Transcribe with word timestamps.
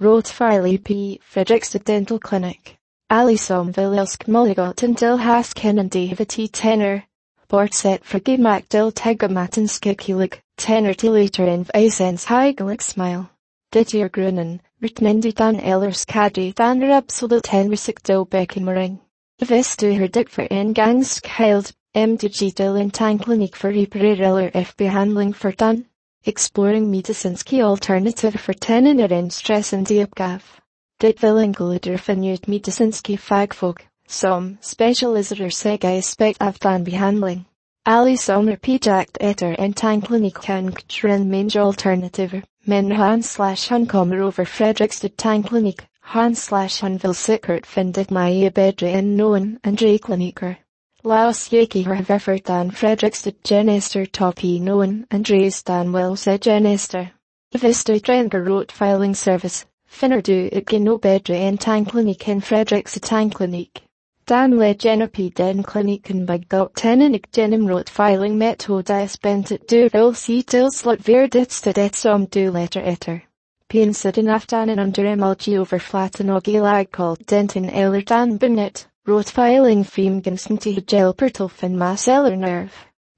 Rotfylle 0.00 0.82
P. 0.82 1.20
Fredrikstad 1.20 1.84
Dental 1.84 2.18
Clinic. 2.18 2.78
Alisom 3.10 3.76
Viljelsk 3.76 4.28
Mulligotten 4.28 4.94
til 4.94 5.18
Hasken 5.18 5.78
and 5.78 5.90
Davity 5.90 6.46
Tenor. 6.46 7.02
Bortset 7.50 8.02
Fragimak 8.02 8.72
del 8.72 8.92
Tegamaten 8.92 9.68
Skikilig, 9.68 10.40
Tenor 10.56 10.94
Tilater 10.94 11.46
in 11.46 11.66
Vasens 11.74 12.24
Heigelig 12.24 12.80
Smile. 12.80 13.26
Dittier 13.74 14.08
Grunnen, 14.08 14.60
Ritnendi 14.82 15.32
dan 15.32 15.60
Ellers 15.60 16.06
Kadi 16.06 16.52
dan 16.52 16.80
Rapsodel 16.80 17.42
Tenrisik 17.42 18.02
del 18.02 18.24
Beckenmering. 18.24 19.00
Vistu 19.42 19.92
her 19.92 20.08
dik 20.08 20.30
for 20.30 20.46
ingangs 20.50 21.20
geheild, 21.20 21.72
MDG 21.94 22.54
del 22.54 22.76
in 22.76 22.90
Tannklinikk 22.90 23.54
for 23.54 23.70
reparereller 23.70 24.50
F 24.54 24.74
Handling 24.78 25.34
for 25.34 25.52
dan. 25.52 25.89
Exploring 26.26 26.90
medicines 26.90 27.42
key 27.42 27.62
alternative 27.62 28.34
for 28.38 28.52
tenen 28.52 29.00
in 29.10 29.30
stress 29.30 29.72
and 29.72 29.86
diepgaf. 29.86 30.60
Dit 30.98 31.22
willingeleder 31.22 31.96
vanuit 31.96 32.46
medicines 32.46 33.00
key 33.00 33.16
fagfog, 33.16 33.78
som 34.06 34.58
specialiserer 34.60 35.50
sig 35.50 35.84
aspect 35.84 36.36
af 36.40 36.58
dan 36.58 36.84
behandling. 36.84 37.46
Ali 37.86 38.16
somer 38.16 38.56
pijakt 38.56 39.16
etter 39.20 39.56
en 39.58 39.72
tannklinikk 39.72 40.42
kan 40.42 40.72
ktren 40.72 41.30
minge 41.30 41.58
alternative, 41.58 42.42
men 42.66 42.90
han 42.90 43.22
slash 43.22 43.70
han 43.70 43.86
kommer 43.86 44.20
over 44.20 44.44
Fredrikstad 44.44 45.16
tannklinikk, 45.16 45.86
han 46.02 46.34
slash 46.34 46.82
han 46.82 47.02
vil 47.02 47.14
sikkert 47.14 47.66
findet 47.66 48.10
mig 48.10 48.54
bedre 48.54 48.90
en 48.90 49.16
noen 49.16 49.58
andre 49.64 49.98
klinikker. 49.98 50.54
Laos 51.02 51.48
har 51.48 52.38
dan 52.46 52.70
Fredrikstad 52.70 53.42
genester 53.42 54.04
topi 54.04 54.60
noen 54.60 55.06
Andreas 55.10 55.62
dan 55.62 55.92
wel 55.92 56.14
se 56.16 56.38
genester. 56.38 57.10
Trenger 57.52 58.44
rot 58.44 58.70
filing 58.70 59.16
service, 59.16 59.64
finner 59.86 60.20
du 60.20 60.50
ikke 60.52 60.78
no 60.78 60.98
bedre 60.98 61.34
en 61.34 61.56
tannklinikk 61.56 62.28
en 62.28 62.40
Fredrikstad 62.42 63.02
tannklinikk. 63.02 63.82
Dan 64.26 64.58
le 64.58 64.74
genopi 64.74 65.30
den 65.30 65.62
kliniken 65.62 66.26
bagdot 66.26 66.74
tenenik 66.74 67.32
genim 67.32 67.66
rot 67.66 67.88
filing 67.88 68.36
metodes 68.36 69.16
bentet 69.16 69.68
du 69.68 69.88
vil 69.88 70.14
si 70.14 70.42
til 70.42 70.70
slot 70.70 71.08
verditstad 71.08 71.78
et 71.78 71.96
som 71.96 72.26
du 72.26 72.50
letter 72.50 72.82
etter. 72.82 73.22
Pinset 73.70 74.18
in 74.18 74.28
under 74.28 75.06
emulgi 75.06 75.56
over 75.56 75.78
flatten 75.78 76.28
og 76.28 76.42
gilag 76.42 76.90
called 76.92 77.26
dentin 77.26 77.70
eller 77.70 78.00
dan 78.02 78.38
benet. 79.04 79.26
Rottweiling 79.26 79.84
femgensmti 79.84 80.86
gel 80.86 81.14
pertolfen 81.14 81.76
maseller 81.76 82.36
nerve. 82.36 82.72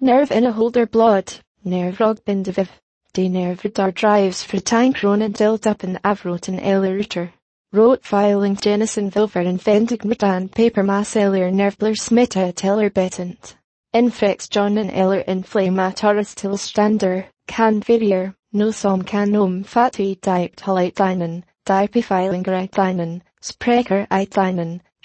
Nerve 0.00 0.30
in 0.30 0.46
a 0.46 0.52
holder 0.52 0.86
blood, 0.86 1.40
nerve 1.64 1.98
rogbendeviv. 1.98 2.68
De 3.14 3.28
nerve 3.28 3.72
dar 3.72 3.90
drives 3.92 4.42
for 4.42 4.58
tankronen 4.58 5.32
delt 5.32 5.66
up 5.66 5.84
in 5.84 5.98
avroten 6.04 6.58
eller 6.60 6.94
ritter. 6.94 7.32
Rottweiling 7.72 8.56
genesen 8.56 9.10
vilveren 9.10 9.58
vendig 9.58 10.04
mutan 10.04 10.48
paper 10.48 10.82
maseller 10.82 11.50
nervler 11.50 11.94
smitta 11.94 12.52
teller 12.54 12.90
betent. 12.90 13.56
Infex 13.92 14.48
jonen 14.48 14.90
eller 14.90 15.24
inflammatoris 15.26 16.34
tilstander, 16.34 17.24
kan 17.48 17.80
vidier, 17.80 18.34
no 18.52 18.70
som 18.70 19.02
kan 19.02 19.34
om 19.34 19.64
fati 19.64 20.14
diet 20.20 20.60
haliteinen, 20.60 21.44
dipifiling 21.64 22.46
reitinen, 22.46 23.22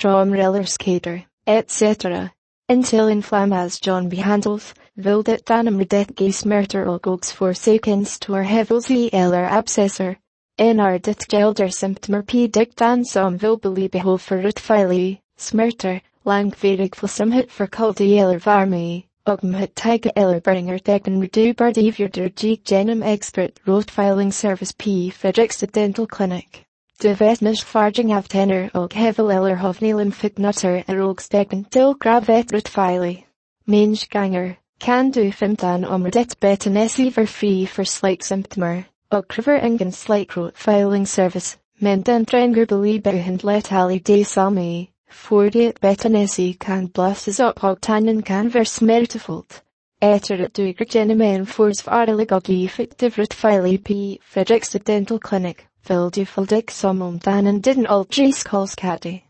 eitinen, 0.05 0.67
skater, 0.67 1.25
etc. 1.47 2.31
Until 2.69 3.07
inflammas 3.07 3.79
John 3.79 4.09
behandelt, 4.09 4.73
wil 4.95 5.23
dit 5.23 5.45
dan 5.45 5.79
redet 5.79 6.15
gesmerter 6.15 6.85
og 6.85 7.01
gogs 7.01 7.33
forsakens 7.33 8.19
tor 8.19 8.41
hevelsi 8.41 9.09
eller 9.13 9.49
abscesser. 9.49 10.15
En 10.57 10.79
ar 10.79 10.97
dit 10.97 11.27
gelder 11.27 11.69
symptomer 11.69 12.21
p 12.21 12.47
dik 12.47 12.75
dan 12.75 13.05
som 13.05 13.37
vil 13.37 13.57
beli 13.57 13.87
behov 13.87 14.19
for 14.19 14.37
utfeili, 14.37 15.19
smerter, 15.37 15.99
langvidig 16.25 16.95
flasumhut 16.95 17.51
for 17.51 17.65
kulti 17.65 18.17
eller 18.19 18.39
varmi, 18.39 19.05
og 19.25 19.39
mhut 19.43 19.75
teiga 19.75 20.09
eller 20.15 20.39
bringer 20.39 20.77
degen 20.77 21.21
redu 21.21 21.53
bardivir 21.53 22.07
der 22.07 22.29
geek 22.29 22.63
genum 22.65 23.03
expert 23.03 23.59
filing 23.89 24.33
service 24.33 24.73
p 24.73 25.11
Fredrikstad 25.11 25.73
Dental 25.73 26.07
Clinic. 26.07 26.70
De 27.01 27.15
vetnis 27.19 27.63
farging 27.63 28.11
af 28.11 28.23
tenor 28.23 28.69
og 28.73 28.89
hevel 28.93 29.31
eller 29.31 29.55
hofnilum 29.55 30.11
fitnutter 30.11 30.83
er 30.87 31.01
og 31.03 31.15
stegen 31.19 31.65
til 31.71 31.93
gravet 31.99 32.53
rutfeili. 32.53 33.25
Minge 33.67 34.07
ganger, 34.09 34.53
kan 34.81 35.11
du 35.11 35.31
femtan 35.31 35.85
om 35.85 36.03
redet 36.03 36.35
betanesi 36.41 37.13
ver 37.15 37.25
free 37.25 37.67
for 37.67 37.83
slight 37.83 38.25
symptomer, 38.25 38.81
og 39.11 39.27
kriver 39.27 39.59
ingen 39.65 39.91
slight 39.91 40.31
filing 40.55 41.07
service, 41.07 41.57
men 41.79 42.01
den 42.01 42.25
trenger 42.25 42.65
beliebehind 42.65 43.43
letali 43.43 43.97
de 43.97 44.23
salmi, 44.23 44.89
fordi 45.11 45.71
betanesi 45.81 46.51
kan 46.51 46.87
blusses 46.87 47.39
op 47.39 47.63
og 47.63 47.81
tannen 47.81 48.21
kan 48.21 48.53
ver 48.53 48.63
smertefuldt. 48.63 49.63
Etter 50.03 50.45
at 50.45 50.57
du 50.57 50.61
ikke 50.61 50.85
gennem 50.85 51.45
fors 51.45 51.87
effektiv 51.87 53.11
rutfeili 53.17 53.77
p 53.77 53.89
Fredrikstad 54.25 54.79
Dental 54.79 55.19
Clinic. 55.27 55.57
Veldufaldig 55.87 56.71
som 56.71 57.01
om 57.01 57.19
danen 57.19 57.61
didn't 57.61 57.87
aldrig 57.89 58.33
kolskati. 58.45 59.23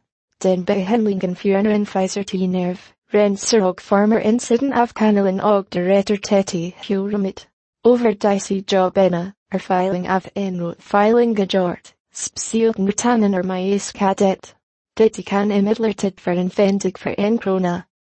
Den 0.44 0.66
behandlingen 0.66 1.36
fjerne 1.36 1.76
en 1.76 1.86
Pfizer 1.86 2.24
T-nerv, 2.24 2.78
renser 3.14 3.64
og 3.64 3.76
farmer 3.80 4.18
incident 4.20 4.74
af 4.74 4.94
kanalen 4.94 5.40
og 5.40 5.74
deretter 5.74 6.18
teti 6.18 6.76
hurumit. 6.88 7.48
Over 7.84 8.14
dicey 8.14 8.64
job 8.72 8.98
ena, 8.98 9.32
er 9.52 9.58
filing 9.58 10.08
af 10.08 10.32
en 10.36 10.74
filing 10.80 11.36
gejort, 11.36 11.94
specielt 12.14 12.80
mutanen 12.80 13.34
er 13.34 13.44
mais 13.44 13.92
kadet. 13.92 14.56
Dette 14.98 15.24
kan 15.24 15.52
imidlertid 15.52 16.12
for 16.18 16.32
en 16.32 16.52
vendig 16.58 16.94
for 16.98 17.10
en 17.10 17.38
krona. 17.38 17.82